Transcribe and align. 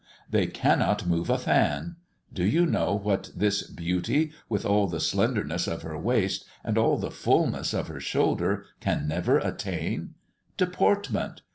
They 0.27 0.47
cannot 0.47 1.05
move 1.05 1.29
a 1.29 1.37
fan! 1.37 1.97
Do 2.33 2.43
you 2.43 2.65
know 2.65 2.95
what 2.95 3.29
this 3.35 3.61
beauty, 3.61 4.31
with 4.49 4.65
all 4.65 4.87
the 4.87 4.99
slenderness 4.99 5.67
of 5.67 5.83
her 5.83 5.95
waist, 5.95 6.43
and 6.63 6.75
all 6.75 6.97
the 6.97 7.11
fulness 7.11 7.71
of 7.71 7.87
her 7.87 7.99
shoulders, 7.99 8.65
can 8.79 9.07
never 9.07 9.37
attain? 9.37 10.15
Deportment! 10.57 11.43